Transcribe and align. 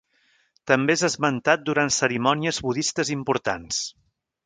També 0.71 0.95
és 0.99 1.03
esmentat 1.09 1.67
durant 1.69 1.95
cerimònies 1.99 2.63
budistes 2.71 3.15
importants. 3.21 3.89